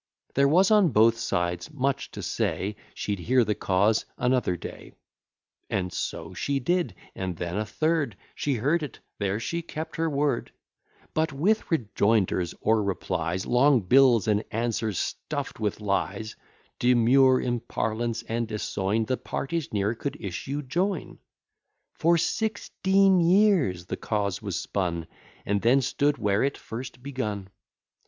[0.33, 4.93] There was on both sides much to say: She'd hear the cause another day;
[5.69, 10.09] And so she did; and then a third; She heard it there she kept her
[10.09, 10.51] word:
[11.13, 16.35] But, with rejoinders or replies, Long bills, and answers stuff'd with lies,
[16.79, 21.19] Demur, imparlance, and essoign, The parties ne'er could issue join:
[21.93, 25.05] For sixteen years the cause was spun,
[25.45, 27.49] And then stood where it first begun.